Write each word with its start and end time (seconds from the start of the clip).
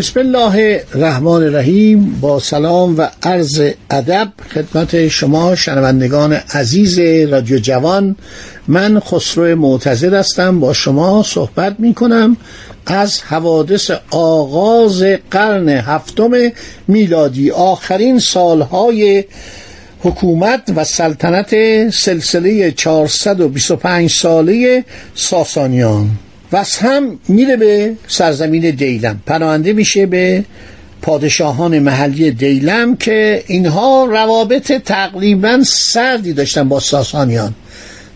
بسم 0.00 0.20
الله 0.20 0.84
الرحمن 0.94 1.42
الرحیم. 1.42 2.18
با 2.20 2.40
سلام 2.40 2.98
و 2.98 3.08
عرض 3.22 3.62
ادب 3.90 4.32
خدمت 4.54 5.08
شما 5.08 5.54
شنوندگان 5.54 6.32
عزیز 6.32 6.98
رادیو 7.32 7.58
جوان. 7.58 8.16
من 8.68 9.00
خسرو 9.00 9.56
معتزد 9.56 10.14
هستم. 10.14 10.60
با 10.60 10.72
شما 10.72 11.22
صحبت 11.22 11.76
می 11.78 11.94
کنم 11.94 12.36
از 12.86 13.20
حوادث 13.20 13.90
آغاز 14.10 15.02
قرن 15.30 15.68
هفتم 15.68 16.30
میلادی. 16.88 17.50
آخرین 17.50 18.18
سالهای 18.18 19.24
حکومت 20.00 20.72
و 20.76 20.84
سلطنت 20.84 21.54
سلسله 21.90 22.70
425 22.70 24.10
ساله 24.10 24.84
ساسانیان. 25.14 26.10
و 26.52 26.64
هم 26.80 27.18
میره 27.28 27.56
به 27.56 27.92
سرزمین 28.08 28.70
دیلم. 28.70 29.20
پناهنده 29.26 29.72
میشه 29.72 30.06
به 30.06 30.44
پادشاهان 31.02 31.78
محلی 31.78 32.30
دیلم 32.30 32.96
که 32.96 33.44
اینها 33.46 34.04
روابط 34.04 34.72
تقریبا 34.72 35.62
سردی 35.64 36.32
داشتن 36.32 36.68
با 36.68 36.80
ساسانیان. 36.80 37.54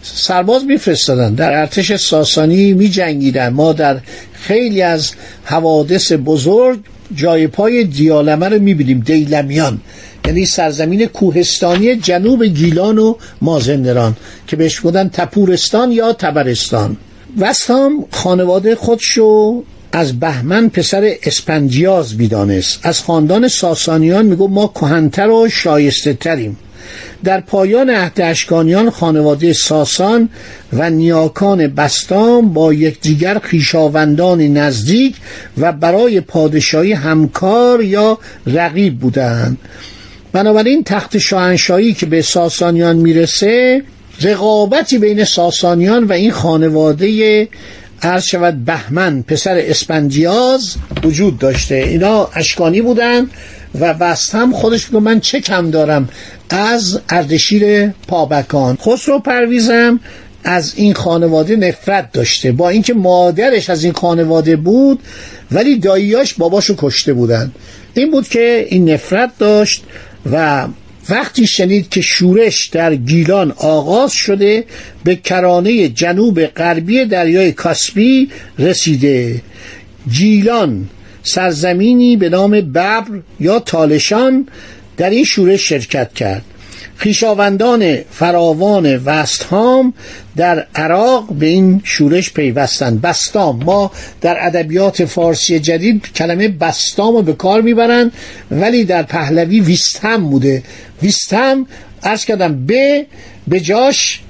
سرباز 0.02 0.64
میفرستادن. 0.64 1.34
در 1.34 1.60
ارتش 1.60 1.94
ساسانی 1.96 2.72
میجنگیدن. 2.72 3.48
ما 3.48 3.72
در 3.72 4.00
خیلی 4.32 4.82
از 4.82 5.12
حوادث 5.44 6.12
بزرگ 6.24 6.78
جای 7.14 7.46
پای 7.46 7.84
دیالمه 7.84 8.48
رو 8.48 8.58
می‌بینیم 8.58 9.00
دیلمیان. 9.00 9.80
یعنی 10.26 10.46
سرزمین 10.46 11.06
کوهستانی 11.06 11.96
جنوب 11.96 12.44
گیلان 12.44 12.98
و 12.98 13.14
مازندران 13.40 14.16
که 14.46 14.56
بهش 14.56 14.80
بودن 14.80 15.08
تپورستان 15.08 15.92
یا 15.92 16.12
تبرستان. 16.12 16.96
وستام 17.38 18.06
خانواده 18.10 18.74
خودشو 18.74 19.62
از 19.92 20.20
بهمن 20.20 20.68
پسر 20.68 21.14
اسپنجیاز 21.22 22.16
می‌دانست. 22.16 22.80
از 22.82 23.00
خاندان 23.00 23.48
ساسانیان 23.48 24.26
میگو 24.26 24.48
ما 24.48 24.72
کهنتر 24.74 25.30
و 25.30 25.48
شایسته 25.48 26.14
تریم 26.14 26.56
در 27.24 27.40
پایان 27.40 27.90
عهد 27.90 28.20
اشکانیان 28.20 28.90
خانواده 28.90 29.52
ساسان 29.52 30.28
و 30.72 30.90
نیاکان 30.90 31.66
بستام 31.66 32.52
با 32.52 32.72
یکدیگر 32.72 33.38
خیشاوندان 33.38 34.40
نزدیک 34.40 35.16
و 35.58 35.72
برای 35.72 36.20
پادشاهی 36.20 36.92
همکار 36.92 37.82
یا 37.82 38.18
رقیب 38.46 38.98
بودند. 38.98 39.58
بنابراین 40.32 40.84
تخت 40.84 41.18
شاهنشاهی 41.18 41.92
که 41.92 42.06
به 42.06 42.22
ساسانیان 42.22 42.96
می‌رسه 42.96 43.82
رقابتی 44.22 44.98
بین 44.98 45.24
ساسانیان 45.24 46.04
و 46.04 46.12
این 46.12 46.30
خانواده 46.30 47.48
عرض 48.02 48.34
بهمن 48.64 49.22
پسر 49.22 49.56
اسپندیاز 49.58 50.76
وجود 51.04 51.38
داشته. 51.38 51.74
اینا 51.74 52.28
اشکانی 52.34 52.80
بودن 52.82 53.26
و 53.80 53.94
بستم 53.94 54.52
خودش 54.52 54.90
میگه 54.90 55.04
من 55.04 55.20
چه 55.20 55.40
کم 55.40 55.70
دارم 55.70 56.08
از 56.50 57.00
اردشیر 57.08 57.88
پابکان. 57.88 58.76
خسرو 58.76 59.18
پرویزم 59.18 60.00
از 60.44 60.72
این 60.76 60.94
خانواده 60.94 61.56
نفرت 61.56 62.12
داشته. 62.12 62.52
با 62.52 62.68
اینکه 62.68 62.94
مادرش 62.94 63.70
از 63.70 63.84
این 63.84 63.92
خانواده 63.92 64.56
بود 64.56 65.00
ولی 65.52 65.78
داییاش 65.78 66.34
باباشو 66.34 66.74
کشته 66.78 67.12
بودن 67.12 67.52
این 67.94 68.10
بود 68.10 68.28
که 68.28 68.66
این 68.68 68.90
نفرت 68.90 69.30
داشت 69.38 69.84
و 70.32 70.66
وقتی 71.08 71.46
شنید 71.46 71.88
که 71.88 72.00
شورش 72.00 72.66
در 72.66 72.94
گیلان 72.94 73.50
آغاز 73.50 74.12
شده 74.12 74.64
به 75.04 75.16
کرانه 75.16 75.88
جنوب 75.88 76.46
غربی 76.46 77.04
دریای 77.04 77.52
کاسپی 77.52 78.30
رسیده. 78.58 79.42
گیلان 80.12 80.88
سرزمینی 81.22 82.16
به 82.16 82.28
نام 82.28 82.50
ببر 82.50 83.04
یا 83.40 83.58
تالشان 83.58 84.48
در 84.96 85.10
این 85.10 85.24
شورش 85.24 85.68
شرکت 85.68 86.14
کرد. 86.14 86.44
خیشاوندان 87.04 87.96
فراوان 88.10 88.96
وستهام 88.96 89.94
در 90.36 90.66
عراق 90.74 91.32
به 91.32 91.46
این 91.46 91.80
شورش 91.84 92.32
پیوستند. 92.32 93.00
بستام 93.00 93.62
ما 93.64 93.90
در 94.20 94.46
ادبیات 94.46 95.04
فارسی 95.04 95.60
جدید 95.60 96.12
کلمه 96.12 96.48
بستام 96.48 97.14
رو 97.16 97.22
به 97.22 97.32
کار 97.32 97.60
می‌برند 97.60 98.12
ولی 98.50 98.84
در 98.84 99.02
پهلوی 99.02 99.60
ویستهم 99.60 100.30
بوده. 100.30 100.62
ویستهم 101.02 101.66
ارز 102.02 102.24
کردم 102.24 102.66
به 102.66 103.06
به 103.48 103.60
جاش 103.60 104.20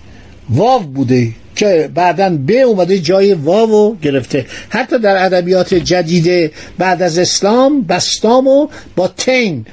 واو 0.50 0.82
بوده 0.82 1.28
که 1.56 1.90
بعدا 1.94 2.30
به 2.30 2.60
اومده 2.60 2.98
جای 2.98 3.34
واو 3.34 3.96
گرفته. 4.02 4.46
حتی 4.68 4.98
در 4.98 5.24
ادبیات 5.24 5.74
جدید 5.74 6.52
بعد 6.78 7.02
از 7.02 7.18
اسلام 7.18 7.82
بستام 7.82 8.46
و 8.46 8.68
با 8.96 9.08
تین 9.08 9.66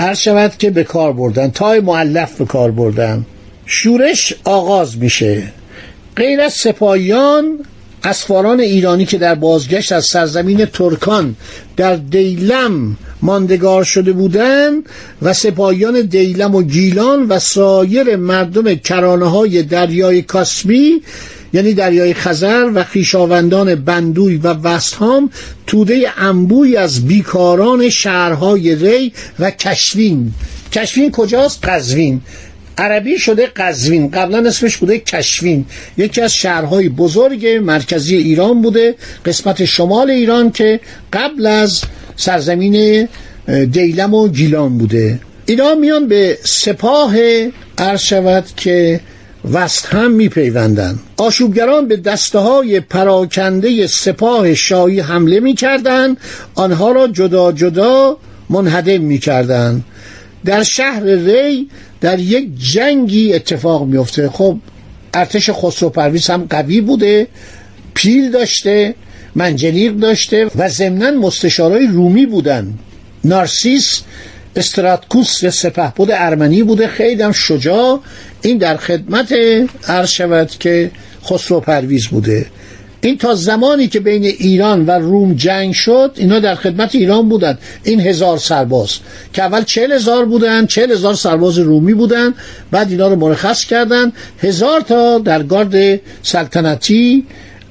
عرض 0.00 0.18
شود 0.18 0.52
که 0.58 0.70
به 0.70 0.84
کار 0.84 1.12
بردن. 1.12 1.50
تای 1.50 1.80
معلف 1.80 2.38
به 2.38 2.44
کار 2.44 2.70
بردن. 2.70 3.26
شورش 3.66 4.34
آغاز 4.44 4.98
میشه. 4.98 5.42
غیر 6.16 6.40
از 6.40 6.52
سپاهیان 6.52 7.58
اسفاران 8.04 8.60
ایرانی 8.60 9.04
که 9.04 9.18
در 9.18 9.34
بازگشت 9.34 9.92
از 9.92 10.04
سرزمین 10.04 10.64
ترکان 10.64 11.36
در 11.76 11.96
دیلم 11.96 12.96
ماندگار 13.22 13.84
شده 13.84 14.12
بودند 14.12 14.88
و 15.22 15.32
سپاهیان 15.32 16.00
دیلم 16.00 16.54
و 16.54 16.62
گیلان 16.62 17.28
و 17.28 17.38
سایر 17.38 18.16
مردم 18.16 18.74
کرانه 18.74 19.30
های 19.30 19.62
دریای 19.62 20.22
کاسبی 20.22 21.02
یعنی 21.54 21.74
دریای 21.74 22.14
خزر 22.14 22.70
و 22.74 22.84
خیشاوندان 22.84 23.74
بندوی 23.74 24.36
و 24.36 24.48
وستهام 24.48 25.30
توده 25.66 26.04
انبوی 26.16 26.76
از 26.76 27.06
بیکاران 27.06 27.88
شهرهای 27.88 28.74
ری 28.74 29.12
و 29.38 29.50
کشوین 29.50 30.32
کشوین 30.72 31.10
کجاست؟ 31.10 31.64
قزوین. 31.64 32.20
عربی 32.78 33.18
شده 33.18 33.46
قزوین. 33.46 34.10
قبلا 34.10 34.48
اسمش 34.48 34.76
بوده 34.76 34.98
کشوین 34.98 35.66
یکی 35.96 36.20
از 36.20 36.34
شهرهای 36.34 36.88
بزرگ 36.88 37.46
مرکزی 37.46 38.16
ایران 38.16 38.62
بوده 38.62 38.94
قسمت 39.24 39.64
شمال 39.64 40.10
ایران 40.10 40.50
که 40.52 40.80
قبل 41.12 41.46
از 41.46 41.82
سرزمین 42.16 43.08
دیلم 43.70 44.14
و 44.14 44.28
گیلان 44.28 44.78
بوده. 44.78 45.20
اینا 45.46 45.74
میان 45.74 46.08
به 46.08 46.38
سپاه 46.44 47.16
عرض 47.78 48.00
شود 48.00 48.44
که 48.56 49.00
وست 49.52 49.86
هم 49.86 50.10
میپیوندند. 50.10 50.98
آشوبگران 51.16 51.88
به 51.88 51.96
دسته 51.96 52.38
های 52.38 52.80
پراکنده 52.80 53.86
سپاه 53.86 54.54
شاهی 54.54 55.00
حمله 55.00 55.40
می‌کردند. 55.40 56.16
آنها 56.54 56.92
را 56.92 57.08
جدا 57.08 57.52
جدا 57.52 58.16
منهدم 58.50 59.00
می‌کردند. 59.00 59.84
در 60.44 60.62
شهر 60.62 61.02
ری 61.02 61.68
در 62.00 62.18
یک 62.18 62.48
جنگی 62.72 63.34
اتفاق 63.34 63.86
میفته 63.86 64.28
خب 64.28 64.58
ارتش 65.14 65.50
خسرو 65.50 65.88
پرویز 65.88 66.30
هم 66.30 66.46
قوی 66.50 66.80
بوده 66.80 67.28
پیل 67.94 68.30
داشته 68.30 68.94
منجنیق 69.34 69.92
داشته 69.92 70.50
و 70.56 70.68
ضمنا 70.68 71.10
مستشارای 71.10 71.86
رومی 71.86 72.26
بودن 72.26 72.74
نارسیس 73.24 74.02
استراتکوس 74.56 75.44
سپه 75.44 75.92
بود 75.96 76.10
ارمنی 76.10 76.62
بوده 76.62 76.88
خیلی 76.88 77.22
هم 77.22 77.32
شجاع. 77.32 78.00
این 78.42 78.58
در 78.58 78.76
خدمت 78.76 79.34
عرض 79.88 80.08
شود 80.08 80.50
که 80.50 80.90
خسرو 81.24 81.60
پرویز 81.60 82.06
بوده. 82.06 82.46
این 83.00 83.18
تا 83.18 83.34
زمانی 83.34 83.88
که 83.88 84.00
بین 84.00 84.24
ایران 84.24 84.86
و 84.86 84.90
روم 84.90 85.34
جنگ 85.34 85.72
شد 85.72 86.12
اینا 86.14 86.38
در 86.38 86.54
خدمت 86.54 86.94
ایران 86.94 87.28
بودن. 87.28 87.58
این 87.82 88.00
هزار 88.00 88.38
سرباز 88.38 88.98
که 89.32 89.42
اول 89.42 89.62
چهل 89.64 89.92
هزار 89.92 90.24
بودن 90.24 90.66
چهل 90.66 90.92
هزار 90.92 91.14
سرباز 91.14 91.58
رومی 91.58 91.94
بودن 91.94 92.34
بعد 92.70 92.90
اینا 92.90 93.08
رو 93.08 93.16
مرخص 93.16 93.64
کردن. 93.64 94.12
هزار 94.38 94.80
تا 94.80 95.18
در 95.18 95.42
گارد 95.42 96.00
سلطنتی 96.22 97.24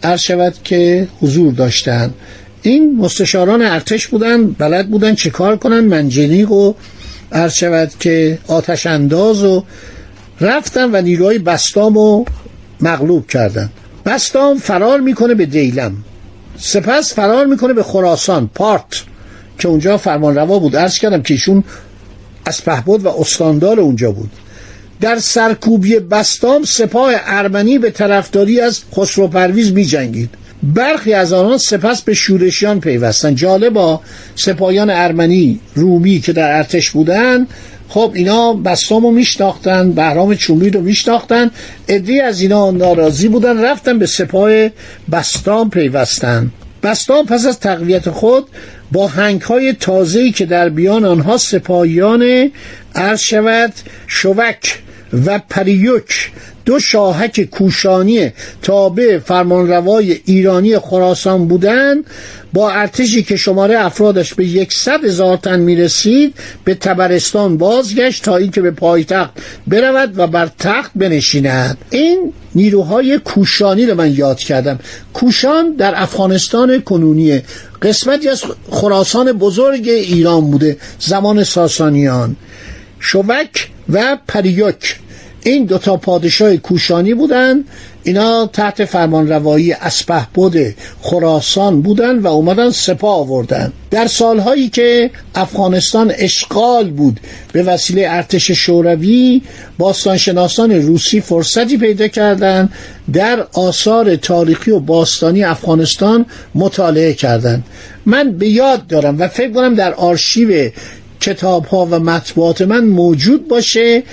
عرض 0.04 0.22
شود 0.22 0.54
که 0.64 1.08
حضور 1.22 1.54
داشتن. 1.54 2.14
این 2.64 2.98
مستشاران 2.98 3.62
ارتش 3.62 4.08
بودن 4.08 4.48
بلد 4.48 4.90
بودن 4.90 5.16
چه 5.16 5.30
کار 5.30 5.58
کنن 5.58 5.80
منجنیق 5.80 6.52
و 6.52 6.74
شود 7.54 7.92
که 8.00 8.40
آتش 8.48 8.88
انداز 8.88 9.44
و 9.44 9.64
رفتن 10.42 10.90
و 10.96 11.02
نیروهای 11.02 11.40
بستام 11.40 11.96
رو 11.96 12.26
مغلوب 12.82 13.28
کردن. 13.28 13.70
بستام 14.06 14.58
فرار 14.58 15.00
می‌کنه 15.00 15.34
به 15.34 15.46
دیلم. 15.46 15.96
سپس 16.58 17.14
فرار 17.14 17.46
می‌کنه 17.46 17.74
به 17.74 17.84
خراسان 17.84 18.50
پارت 18.56 19.04
که 19.60 19.68
اونجا 19.68 19.98
فرمان 19.98 20.36
روا 20.36 20.60
بود. 20.60 20.76
عرض 20.76 21.00
کردم 21.00 21.22
که 21.22 21.34
ایشون 21.34 21.64
از 22.46 22.64
پهبد 22.64 23.06
و 23.06 23.10
استاندار 23.10 23.80
اونجا 23.80 24.12
بود. 24.12 24.32
در 25.04 25.20
سرکوبی 25.20 26.00
بستام 26.00 26.64
سپاه 26.64 27.14
ارمنی 27.26 27.78
به 27.78 27.92
طرفداری 27.92 28.60
از 28.60 28.82
خسرو 28.96 29.28
پرویز 29.28 29.72
می 29.72 29.86
جنگید 29.86 30.30
برخی 30.64 31.14
از 31.14 31.34
آنان 31.34 31.58
سپس 31.58 32.02
به 32.02 32.14
شورشیان 32.14 32.80
پیوستند. 32.80 33.36
جالبا 33.36 34.02
سپاهیان 34.36 34.90
ارمنی 34.90 35.60
رومی 35.76 36.20
که 36.20 36.34
در 36.34 36.58
ارتش 36.58 36.92
بودن 36.92 37.48
خب 37.90 38.12
اینا 38.16 38.54
بستامو 38.54 39.12
میشناختن 39.12 39.92
بهرام 39.92 40.36
چومی 40.36 40.70
رو 40.70 40.82
میشناختن 40.82 41.52
ادی 41.88 42.20
از 42.20 42.42
اینا 42.42 42.72
ناراضی 42.72 43.28
بودن 43.28 43.64
رفتن 43.64 44.00
به 44.00 44.06
سپاه 44.06 44.70
بستام 45.12 45.70
پیوستن 45.70 46.52
بستام 46.84 47.26
پس 47.26 47.46
از 47.46 47.60
تقویت 47.60 48.10
خود 48.10 48.48
با 48.92 49.08
هنگ 49.08 49.42
های 49.42 49.74
تازه‌ای 49.74 50.32
که 50.32 50.46
در 50.46 50.70
بیان 50.70 51.06
آنها 51.06 51.38
سپاهیان 51.38 52.52
عرض 52.96 53.20
شود 53.20 53.74
شوک 54.08 54.84
و 55.26 55.40
پریوک 55.50 56.32
دو 56.66 56.80
شاهک 56.80 57.42
کوشانی 57.42 58.32
تابع 58.62 59.18
فرمانروای 59.18 60.22
ایرانی 60.26 60.80
خراسان 60.80 61.48
بودند. 61.48 62.04
با 62.54 62.72
ارتشی 62.72 63.24
که 63.24 63.36
شماره 63.36 63.80
افرادش 63.80 64.34
به 64.34 64.46
یکصد 64.46 65.06
هزار 65.06 65.38
تن 65.38 65.60
می‌رسید 65.60 66.36
به 66.64 66.76
تبرستان 66.76 67.58
بازگشت 67.58 68.24
تا 68.24 68.38
اینکه 68.38 68.62
به 68.62 68.72
پایتخت 68.72 69.32
برود 69.68 70.20
و 70.20 70.28
بر 70.28 70.50
تخت 70.60 70.92
بنشیند. 70.96 71.78
این 71.90 72.34
نیروهای 72.56 73.20
کوشانی 73.20 73.86
رو 73.86 73.96
من 73.96 74.16
یاد 74.16 74.40
کردم. 74.40 74.80
کوشان 75.14 75.76
در 75.76 75.94
افغانستان 75.96 76.82
کنونی 76.82 77.42
قسمتی 77.82 78.30
از 78.30 78.44
خراسان 78.72 79.32
بزرگ 79.32 79.90
ایران 79.90 80.52
بوده 80.52 80.78
زمان 81.00 81.44
ساسانیان. 81.44 82.36
شوک 83.00 83.70
و 83.90 84.18
پریوک. 84.28 85.00
این 85.44 85.66
دوتا 85.66 85.98
پادشاه 85.98 86.58
کوشانی 86.58 87.14
بودن. 87.14 87.64
اینا 88.04 88.46
تحت 88.54 88.86
فرمان 88.86 89.30
روایی 89.30 89.74
اسپهبد 89.74 90.74
خراسان 91.02 91.82
بودن 91.82 92.20
و 92.20 92.28
اومدن 92.28 92.72
سپاه 92.72 93.16
آوردن. 93.16 93.74
در 93.92 94.08
سالهایی 94.08 94.70
که 94.70 95.12
افغانستان 95.36 96.14
اشغال 96.18 96.90
بود 96.90 97.20
به 97.54 97.64
وسیله 97.64 98.06
ارتش 98.10 98.52
شوروی 98.52 99.42
باستانشناسان 99.78 100.72
روسی 100.72 101.22
فرصتی 101.22 101.78
پیدا 101.78 102.08
کردند 102.08 102.70
در 103.14 103.48
آثار 103.54 104.16
تاریخی 104.16 104.72
و 104.72 104.80
باستانی 104.80 105.44
افغانستان 105.44 106.26
مطالعه 106.56 107.14
کردند 107.14 107.64
من 108.06 108.32
به 108.32 108.48
یاد 108.48 108.88
دارم 108.88 109.20
و 109.20 109.28
فکر 109.28 109.52
کنم 109.52 109.76
در 109.76 109.94
آرشیو 109.94 110.70
کتاب 111.20 111.66
ها 111.66 111.86
و 111.86 112.00
مطبوعات 112.00 112.62
من 112.62 112.86
موجود 112.86 113.48
باشه. 113.48 114.04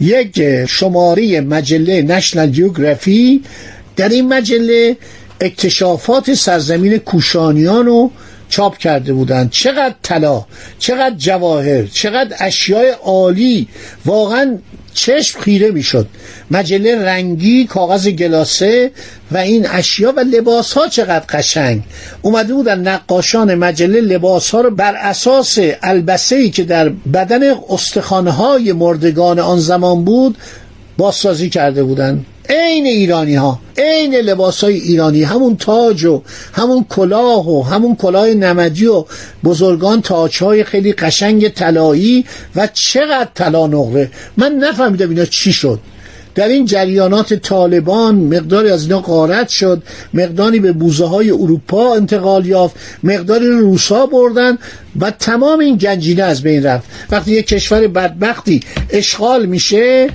یک 0.00 0.64
شماره 0.66 1.40
مجله 1.40 2.02
نشنل 2.02 2.50
جیوگرافی 2.50 3.42
در 3.96 4.08
این 4.08 4.28
مجله 4.28 4.96
اکتشافات 5.40 6.34
سرزمین 6.34 6.98
کوشانیان 6.98 7.86
رو 7.86 8.10
چاپ 8.48 8.78
کرده 8.78 9.12
بودند. 9.12 9.50
چقدر 9.50 9.94
طلا 10.02 10.44
چقدر 10.78 11.14
جواهر 11.16 11.86
چقدر 11.86 12.36
اشیاء 12.40 12.92
عالی. 13.02 13.68
واقعا 14.06 14.58
چشم 14.98 15.40
خیره 15.40 15.70
می‌شد. 15.70 16.06
مجله 16.50 17.04
رنگی 17.04 17.66
کاغذ 17.66 18.08
گلاسه 18.08 18.90
و 19.32 19.36
این 19.36 19.66
اشیا 19.70 20.12
و 20.16 20.20
لباس 20.20 20.72
ها 20.72 20.88
چقدر 20.88 21.24
قشنگ. 21.28 21.82
اومده 22.22 22.54
بودن 22.54 22.88
نقاشان 22.88 23.54
مجله 23.54 24.00
لباس 24.00 24.50
ها 24.50 24.60
رو 24.60 24.70
بر 24.70 24.94
اساس 24.94 25.58
البسه 25.82 26.36
ای 26.36 26.50
که 26.50 26.64
در 26.64 26.88
بدن 26.88 27.54
استخانه 27.70 28.30
های 28.30 28.72
مردگان 28.72 29.38
آن 29.38 29.58
زمان 29.58 30.04
بود 30.04 30.36
بازسازی 30.96 31.50
کرده 31.50 31.82
بودن. 31.84 32.24
عین 32.48 32.86
ایرانی 32.86 33.34
ها 33.34 33.60
عین 33.78 34.14
لباس 34.14 34.64
های 34.64 34.74
ایرانی 34.74 35.22
همون 35.22 35.56
تاج 35.56 36.04
و 36.04 36.22
همون 36.52 36.86
کلاه 36.88 37.48
و 37.48 37.62
همون 37.62 37.96
کلاه 37.96 38.26
نمدی 38.28 38.86
و 38.86 39.04
بزرگان 39.44 40.02
تاج 40.02 40.42
های 40.42 40.64
خیلی 40.64 40.92
قشنگ 40.92 41.48
طلایی 41.48 42.24
و 42.56 42.66
چقدر 42.66 43.28
طلا 43.34 43.66
نقره. 43.66 44.10
من 44.36 44.52
نفهمیدم 44.52 45.08
اینا 45.08 45.24
چی 45.24 45.52
شد. 45.52 45.80
در 46.34 46.48
این 46.48 46.64
جریانات 46.64 47.34
طالبان 47.34 48.14
مقداری 48.14 48.70
از 48.70 48.82
اینا 48.82 49.00
قارت 49.00 49.48
شد 49.48 49.82
مقداری 50.14 50.58
به 50.58 50.72
بوزه 50.72 51.04
های 51.06 51.30
اروپا 51.30 51.94
انتقال 51.94 52.46
یافت 52.46 52.76
مقداری 53.02 53.48
روسا 53.48 54.06
بردن 54.06 54.58
و 55.00 55.10
تمام 55.10 55.58
این 55.58 55.76
گنجینه 55.76 56.22
از 56.22 56.42
بین 56.42 56.62
رفت. 56.62 56.88
وقتی 57.10 57.30
یک 57.30 57.46
کشور 57.46 57.88
بدبختی 57.88 58.60
اشغال 58.90 59.46
میشه 59.46 60.08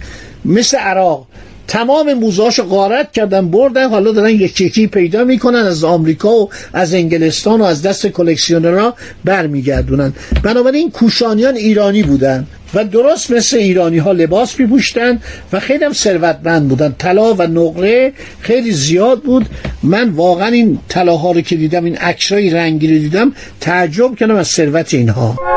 مثل 0.45 0.77
عراق 0.77 1.27
تمام 1.67 2.13
موزهاش 2.13 2.59
غارت 2.59 3.11
کردن 3.11 3.51
بردن. 3.51 3.89
حالا 3.89 4.11
دارن 4.11 4.29
یک 4.29 4.61
یکی 4.61 4.87
پیدا 4.87 5.23
می‌کنن 5.23 5.59
از 5.59 5.83
آمریکا 5.83 6.35
و 6.35 6.49
از 6.73 6.93
انگلستان 6.93 7.61
و 7.61 7.63
از 7.63 7.81
دست 7.81 8.07
کلکسیونرها 8.07 8.93
برمیگردونن. 9.25 10.13
بنابراین 10.43 10.91
کوشانیان 10.91 11.55
ایرانی 11.55 12.03
بودن 12.03 12.47
و 12.73 12.83
درست 12.83 13.31
مثل 13.31 13.57
ایرانی 13.57 13.97
ها 13.97 14.11
لباس 14.11 14.59
میپوشتن 14.59 15.19
و 15.53 15.59
خیلی 15.59 15.85
هم 15.85 15.93
ثروتمند 15.93 16.67
بودن. 16.67 16.95
طلا 16.99 17.33
و 17.33 17.41
نقره 17.41 18.13
خیلی 18.39 18.71
زیاد 18.71 19.21
بود. 19.21 19.45
من 19.83 20.09
واقعا 20.09 20.47
این 20.47 20.79
طلاها 20.89 21.31
رو 21.31 21.41
که 21.41 21.55
دیدم 21.55 21.85
این 21.85 21.97
عکسای 21.97 22.49
رنگی 22.49 22.87
رو 22.87 22.99
دیدم 22.99 23.31
تعجب 23.61 24.15
کردم 24.15 24.35
از 24.35 24.47
ثروت 24.47 24.93
اینها. 24.93 25.52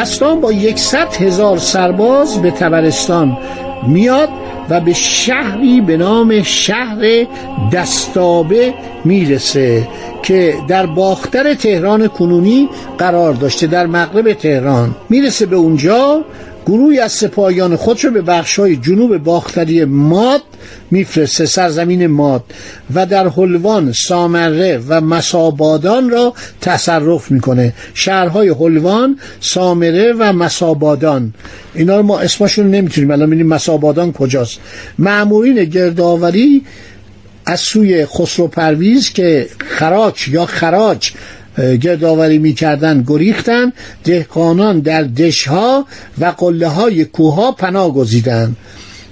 بستان 0.00 0.40
با 0.40 0.52
یکصد 0.52 1.14
هزار 1.14 1.58
سرباز 1.58 2.42
به 2.42 2.50
تبرستان 2.50 3.38
میاد 3.86 4.28
و 4.70 4.80
به 4.80 4.92
شهری 4.92 5.80
به 5.80 5.96
نام 5.96 6.42
شهر 6.42 7.26
دستابه 7.72 8.74
می‌رسه 9.04 9.88
که 10.22 10.54
در 10.68 10.86
باختر 10.86 11.54
تهران 11.54 12.08
کنونی 12.08 12.68
قرار 12.98 13.34
داشته 13.34 13.66
در 13.66 13.86
مغرب 13.86 14.32
تهران. 14.32 14.94
می‌رسه 15.08 15.46
به 15.46 15.56
اونجا 15.56 16.24
گروهی 16.66 16.98
از 16.98 17.12
سپاهیان 17.12 17.76
خودش 17.76 18.04
رو 18.04 18.10
به 18.10 18.22
بخشای 18.22 18.76
جنوب 18.76 19.18
باختری 19.18 19.84
ماد 19.84 20.42
میفرسته 20.90 21.46
سرزمین 21.46 22.06
ماد 22.06 22.44
و 22.94 23.06
در 23.06 23.28
حلوان 23.28 23.92
سامره 23.92 24.80
و 24.88 25.00
مسابادان 25.00 26.10
را 26.10 26.34
تصرف 26.60 27.30
می‌کنه. 27.30 27.74
شهرهای 27.94 28.48
حلوان 28.48 29.18
سامره 29.40 30.12
و 30.18 30.32
مسابادان. 30.32 31.34
اینا 31.74 31.96
رو 31.96 32.02
ما 32.02 32.20
اسمشون 32.20 32.70
نمی‌تونیم. 32.70 33.10
الان 33.10 33.26
ببینیم 33.26 33.46
مسابادان 33.46 34.12
کجاست. 34.12 34.60
معمورین 34.98 35.64
گردآوری 35.64 36.62
از 37.46 37.60
سوی 37.60 38.06
خسرو 38.06 38.46
پرویز 38.46 39.10
که 39.12 39.48
خراج 39.58 40.28
یا 40.28 40.46
خراج 40.46 41.12
گردآوری 41.58 42.38
می‌کردن 42.38 43.04
گریختن 43.06 43.72
دهقانان 44.04 44.80
در 44.80 45.02
دشها 45.02 45.86
و 46.20 46.24
قله 46.24 46.68
های 46.68 47.04
کوها 47.04 47.52
پناه 47.52 47.94
گزیدند 47.94 48.56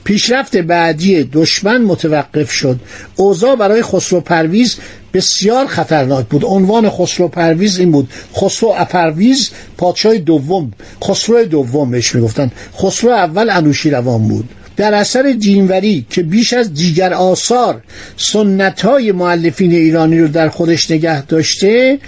پیشرفت 0.04 0.56
بعدی 0.56 1.24
دشمن 1.24 1.82
متوقف 1.82 2.50
شد. 2.50 2.80
اوضاع 3.16 3.56
برای 3.56 3.82
خسرو 3.82 4.20
پرویز 4.20 4.76
بسیار 5.14 5.66
خطرناک 5.66 6.26
بود. 6.26 6.44
عنوان 6.44 6.90
خسرو 6.90 7.28
پرویز 7.28 7.78
این 7.78 7.92
بود 7.92 8.08
خسرو 8.36 8.74
اپرویز 8.76 9.50
پادشاه 9.76 10.18
دوم. 10.18 10.72
خسرو 11.04 11.44
دوم 11.44 11.90
بهش 11.90 12.14
می‌گفتن. 12.14 12.50
خسرو 12.78 13.10
اول 13.10 13.50
انوشیروان 13.50 14.28
بود. 14.28 14.48
در 14.78 14.94
اثر 14.94 15.32
دینوری 15.32 16.06
که 16.10 16.22
بیش 16.22 16.52
از 16.52 16.74
دیگر 16.74 17.12
آثار 17.12 17.82
سنت 18.16 18.80
های 18.80 19.12
مؤلفین 19.12 19.72
ایرانی 19.72 20.18
رو 20.18 20.28
در 20.28 20.48
خودش 20.48 20.90
نگه 20.90 21.26
داشته 21.26 21.98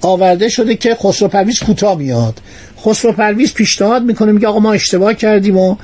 آورده 0.00 0.48
شده 0.48 0.76
که 0.76 0.94
خسرو 0.94 1.28
پرویز 1.28 1.58
کوتاه 1.58 1.98
میاد. 1.98 2.40
خسرو 2.84 3.12
پرویز 3.12 3.54
پیشنهاد 3.54 4.02
می‌کنه 4.02 4.32
میگه 4.32 4.46
آقا 4.46 4.58
ما 4.58 4.72
اشتباه 4.72 5.14
کردیم 5.14 5.56
و 5.56 5.76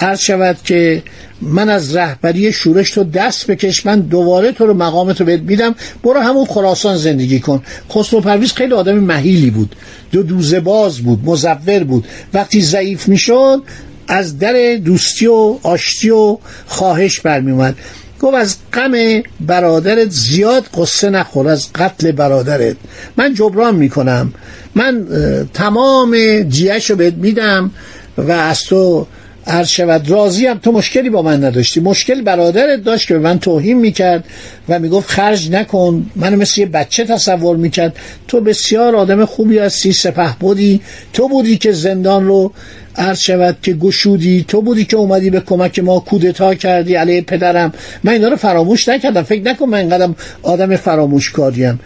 عرض 0.00 0.20
شود 0.20 0.56
که 0.64 1.02
من 1.42 1.68
از 1.68 1.96
رهبری 1.96 2.52
شورش 2.52 2.90
تو 2.90 3.04
دست 3.04 3.46
بکش 3.46 3.86
من 3.86 4.00
دوباره 4.00 4.52
تو 4.52 4.66
رو 4.66 4.74
مقامت 4.74 5.20
رو 5.20 5.26
بهت 5.26 5.40
میدم. 5.40 5.74
برو 6.02 6.20
همون 6.20 6.44
خراسان 6.44 6.96
زندگی 6.96 7.40
کن. 7.40 7.62
خسرو 7.90 8.20
پرویز 8.20 8.52
خیلی 8.52 8.74
آدم 8.74 8.98
مهیلی 8.98 9.50
بود. 9.50 9.76
دو 10.12 10.22
دوزه 10.22 10.60
باز 10.60 10.98
بود 10.98 11.20
مزور 11.24 11.84
بود. 11.84 12.04
وقتی 12.34 12.60
ضعیف 12.60 13.08
می‌شد 13.08 13.62
از 14.08 14.38
در 14.38 14.76
دوستی 14.84 15.26
و 15.26 15.56
آشتی 15.62 16.10
و 16.10 16.38
خواهش 16.66 17.20
برمیومد 17.20 17.74
گفت 18.20 18.34
از 18.34 18.56
غم 18.72 19.22
برادرت 19.40 20.10
زیاد 20.10 20.64
قصه 20.74 21.10
نخور 21.10 21.48
از 21.48 21.72
قتل 21.72 22.12
برادرت. 22.12 22.76
من 23.16 23.34
جبران 23.34 23.76
می‌کنم. 23.76 24.34
من 24.74 25.06
تمام 25.54 26.42
جیهش 26.42 26.90
رو 26.90 26.96
بهت 26.96 27.14
میدم 27.14 27.70
و 28.18 28.32
از 28.32 28.64
تو 28.64 29.06
عرض 29.46 29.68
شود. 29.68 30.10
راضی 30.10 30.46
هم 30.46 30.58
تو 30.58 30.72
مشکلی 30.72 31.10
با 31.10 31.22
من 31.22 31.44
نداشتی. 31.44 31.80
مشکل 31.80 32.22
برادرت 32.22 32.84
داشت 32.84 33.08
که 33.08 33.14
به 33.14 33.20
من 33.20 33.38
توهین 33.38 33.78
می‌کرد 33.78 34.24
و 34.68 34.78
می‌گفت 34.78 35.10
خرج 35.10 35.50
نکن. 35.50 36.06
منو 36.16 36.36
مثل 36.36 36.60
یه 36.60 36.66
بچه 36.66 37.04
تصور 37.04 37.56
می‌کرد. 37.56 37.96
تو 38.28 38.40
بسیار 38.40 38.96
آدم 38.96 39.24
خوبی 39.24 39.58
هستی 39.58 39.92
سپه 39.92 40.36
بودی 40.40 40.80
تو 41.12 41.28
بودی 41.28 41.58
که 41.58 41.72
زندان 41.72 42.26
رو 42.26 42.52
عرض 42.98 43.20
شود 43.20 43.56
که 43.62 43.72
گشودی. 43.72 44.44
تو 44.48 44.62
بودی 44.62 44.84
که 44.84 44.96
اومدی 44.96 45.30
به 45.30 45.40
کمک 45.40 45.78
ما 45.78 46.00
کودتا 46.00 46.54
کردی. 46.54 46.94
علیه 46.94 47.20
پدرم 47.20 47.72
من 48.04 48.12
اینا 48.12 48.28
رو 48.28 48.36
فراموش 48.36 48.88
نکردم. 48.88 49.22
فکر 49.22 49.42
نکن 49.42 49.64
من 49.64 49.78
اینقدر 49.78 50.08
آدم 50.42 50.76
فراموش 50.76 51.30
کاریم 51.30 51.80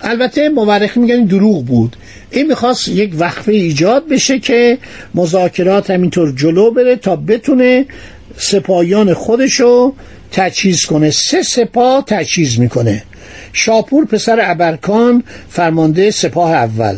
البته 0.00 0.48
مورخی 0.48 1.00
میگن 1.00 1.24
دروغ 1.24 1.64
بود. 1.64 1.96
این 2.30 2.46
می‌خواست 2.46 2.88
یک 2.88 3.14
وقفه 3.18 3.52
ایجاد 3.52 4.08
بشه 4.08 4.38
که 4.38 4.78
مذاکرات 5.14 5.90
همینطور 5.90 6.32
جلو 6.36 6.70
بره 6.70 6.96
تا 6.96 7.16
بتونه 7.16 7.86
سپاهیان 8.36 9.14
خودشو 9.14 9.92
تجهیز 10.32 10.84
کنه. 10.84 11.10
سه 11.10 11.42
سپاه 11.42 12.04
تجهیز 12.06 12.58
می‌کنه. 12.58 13.02
شاپور 13.52 14.04
پسر 14.04 14.38
ابرکان 14.42 15.22
فرمانده 15.48 16.10
سپاه 16.10 16.52
اول. 16.52 16.96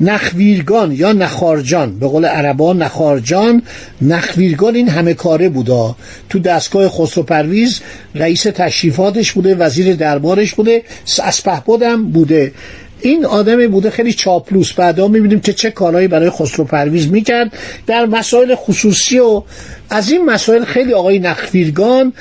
نخویرگان 0.00 0.92
یا 0.92 1.12
نخارجان. 1.12 1.98
به 1.98 2.06
قول 2.06 2.24
عربان 2.24 2.82
نخارجان 2.82 3.62
نخویرگان 4.02 4.74
این 4.74 4.88
همه 4.88 5.14
کاره 5.14 5.48
بودا. 5.48 5.96
تو 6.28 6.38
دستگاه 6.38 6.88
خسرو 6.88 7.22
پرویز 7.22 7.80
رئیس 8.14 8.42
تشریفاتش 8.42 9.32
بوده 9.32 9.54
وزیر 9.54 9.94
دربارش 9.94 10.54
بوده 10.54 10.82
اسپه 11.24 11.62
بودم 11.66 12.10
بوده. 12.10 12.52
این 13.00 13.24
آدم 13.24 13.66
بوده 13.66 13.90
خیلی 13.90 14.12
چاپلوس. 14.12 14.72
بعدا 14.72 15.08
می‌بینیم 15.08 15.40
که 15.40 15.52
چه 15.52 15.70
کارهایی 15.70 16.08
برای 16.08 16.30
خسرو 16.30 16.64
پرویز 16.64 17.08
می‌کرد. 17.08 17.52
در 17.86 18.06
مسائل 18.06 18.54
خصوصی 18.54 19.18
و 19.18 19.42
از 19.90 20.10
این 20.10 20.24
مسائل 20.24 20.64
خیلی 20.64 20.92
آقای 20.92 21.18
نخویرگان 21.18 22.12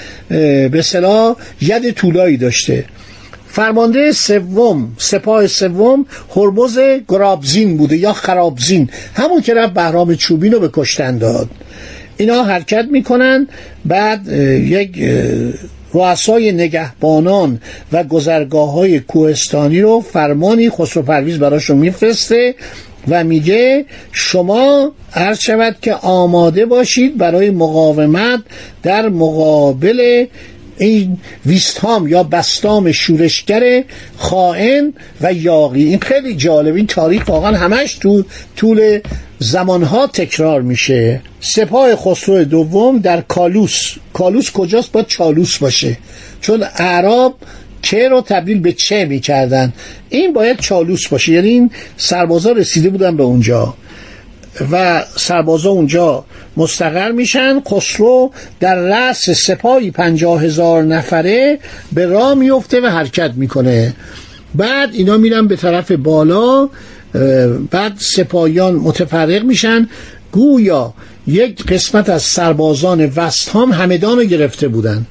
به 0.71 0.81
صلاح 0.83 1.35
ید 1.61 1.91
طولایی 1.91 2.37
داشته. 2.37 2.85
فرمانده 3.57 4.11
سوم 4.11 4.93
سپاه 4.97 5.47
سوم 5.47 6.05
هرمز 6.35 6.79
گرابزین 7.07 7.77
بوده 7.77 7.97
یا 7.97 8.13
خرابزین. 8.13 8.89
همون 9.13 9.41
که 9.41 9.53
رفت 9.53 9.73
بهرام 9.73 10.15
چوبین 10.15 10.53
رو 10.53 10.59
به 10.59 10.69
کشتن 10.73 11.17
داد. 11.17 11.49
اینا 12.17 12.43
حرکت 12.43 12.85
می‌کنن 12.91 13.47
بعد 13.85 14.27
یک 14.27 15.03
رؤسای 15.93 16.51
نگهبانان 16.51 17.61
و 17.91 18.03
گذرگاه 18.03 18.71
های 18.71 18.99
کوهستانی 18.99 19.81
رو 19.81 20.01
فرمانی 20.01 20.69
خسرو 20.69 21.03
پرویز 21.03 21.39
براشون 21.39 21.77
میفرسته 21.77 22.55
و 23.07 23.23
میگه 23.23 23.85
شما 24.11 24.91
عرض 25.13 25.39
شود 25.39 25.75
که 25.81 25.93
آماده 25.93 26.65
باشید 26.65 27.17
برای 27.17 27.49
مقاومت 27.49 28.39
در 28.83 29.09
مقابل 29.09 30.25
این 30.77 31.17
ویستام 31.45 32.07
یا 32.07 32.23
بستام 32.23 32.91
شورشگر 32.91 33.83
خائن 34.17 34.93
و 35.21 35.33
یاقی. 35.33 35.83
این 35.83 35.99
خیلی 35.99 36.35
جالب. 36.35 36.75
این 36.75 36.87
تاریخ 36.87 37.27
واقعا 37.27 37.57
همش 37.57 37.93
تو 37.93 38.23
طول 38.55 38.99
زمانها 39.39 40.07
تکرار 40.07 40.61
میشه. 40.61 41.21
سپاه 41.39 41.95
خسرو 41.95 42.43
دوم 42.43 42.99
در 42.99 43.21
کالوس. 43.21 43.93
کالوس 44.13 44.51
کجاست؟ 44.51 44.91
باید 44.91 45.07
چالوس 45.07 45.57
باشه. 45.57 45.97
چون 46.41 46.63
اعراب 46.63 47.35
که 47.81 48.09
رو 48.09 48.21
تبدیل 48.21 48.59
به 48.59 48.73
چه 48.73 49.05
می‌کردن؟ 49.05 49.73
این 50.09 50.33
باید 50.33 50.59
چالوس 50.59 51.07
باشه. 51.07 51.31
یعنی 51.33 51.49
این 51.49 51.71
سربازا 51.97 52.51
رسیده 52.51 52.89
بودن 52.89 53.17
به 53.17 53.23
اونجا. 53.23 53.73
و 54.71 55.03
سربازا 55.15 55.69
اونجا 55.69 56.25
مستقر 56.57 57.11
میشن. 57.11 57.61
خسرو 57.71 58.31
در 58.59 58.75
رأس 58.75 59.29
سپاهی 59.29 59.91
پنجاه 59.91 60.43
هزار 60.43 60.83
نفره 60.83 61.59
به 61.91 62.05
راه 62.05 62.33
میفته 62.33 62.81
و 62.81 62.85
حرکت 62.85 63.31
می‌کنه. 63.35 63.93
بعد 64.55 64.89
اینا 64.93 65.17
میرن 65.17 65.47
به 65.47 65.55
طرف 65.55 65.91
بالا 65.91 66.69
بعد 67.71 67.93
سپاهیان 67.97 68.75
متفرق 68.75 69.43
میشن. 69.43 69.89
گویا 70.31 70.93
یک 71.27 71.65
قسمت 71.65 72.09
از 72.09 72.23
سربازان 72.23 73.11
وستهام 73.15 73.71
همدان 73.71 74.17
رو 74.17 74.23
گرفته 74.23 74.67
بودن. 74.67 75.05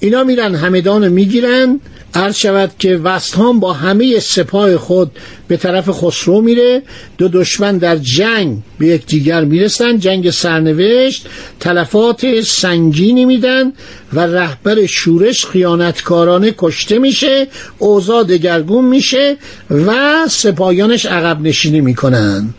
اینا 0.00 0.24
میرن 0.24 0.54
همدان 0.54 1.04
رو 1.04 1.10
می‌گیرن. 1.10 1.80
عرض 2.16 2.36
شود 2.36 2.72
که 2.78 2.96
وستهام 2.96 3.60
با 3.60 3.72
همه 3.72 4.20
سپاه 4.20 4.76
خود 4.76 5.10
به 5.48 5.56
طرف 5.56 5.90
خسرو 5.90 6.40
میره. 6.40 6.82
دو 7.18 7.28
دشمن 7.28 7.78
در 7.78 7.96
جنگ 7.96 8.58
به 8.78 8.86
یکدیگر 8.86 9.44
می‌رسن. 9.44 9.98
جنگ 9.98 10.30
سرنوشت 10.30 11.26
تلفات 11.60 12.40
سنگینی 12.40 13.24
میدن 13.24 13.72
و 14.12 14.20
رهبر 14.20 14.86
شورش 14.86 15.44
خیانتکارانه 15.44 16.54
کشته 16.58 16.98
میشه 16.98 17.46
اوضاع 17.78 18.24
دگرگون 18.24 18.84
میشه 18.84 19.36
و 19.70 19.94
سپاهیانش 20.28 21.06
عقب 21.06 21.40
نشینی 21.40 21.80
می‌کنن. 21.80 22.54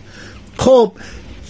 خب 0.58 0.92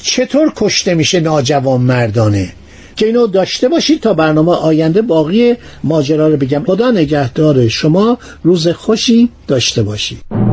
چطور 0.03 0.53
کشته 0.55 0.93
میشه 0.93 1.19
ناجوان 1.19 1.81
مردانه؟ 1.81 2.53
که 2.97 3.05
اینو 3.05 3.27
داشته 3.27 3.69
باشید 3.69 4.01
تا 4.01 4.13
برنامه 4.13 4.51
آینده 4.51 5.01
باقی 5.01 5.55
ماجرا 5.83 6.27
رو 6.27 6.37
بگم. 6.37 6.63
خدا 6.67 6.91
نگهدار 6.91 7.67
شما. 7.67 8.17
روز 8.43 8.67
خوشی 8.67 9.29
داشته 9.47 9.83
باشید. 9.83 10.46